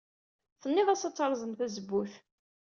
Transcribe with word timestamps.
Tennid-as 0.61 1.03
ad 1.07 1.15
terẓem 1.15 1.53
tazewwut. 1.53 2.13